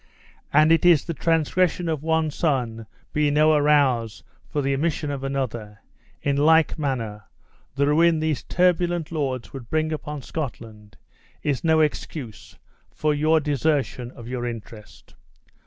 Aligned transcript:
And 0.51 0.71
it 0.71 0.81
the 0.81 1.13
transgression 1.13 1.87
of 1.87 2.01
one 2.01 2.31
son 2.31 2.87
be 3.13 3.29
no 3.29 3.53
arouse 3.53 4.23
for 4.49 4.63
the 4.63 4.73
omission 4.73 5.11
of 5.11 5.23
another, 5.23 5.77
in 6.23 6.37
like 6.37 6.79
manner, 6.79 7.25
the 7.75 7.85
ruin 7.85 8.19
these 8.19 8.41
turbulent 8.41 9.11
lords 9.11 9.53
would 9.53 9.69
bring 9.69 9.93
upon 9.93 10.23
Scotland 10.23 10.97
is 11.43 11.63
no 11.63 11.81
excuse 11.81 12.57
for 12.89 13.13
your 13.13 13.39
desertion 13.39 14.09
of 14.09 14.27
your 14.27 14.43
interest. 14.47 15.13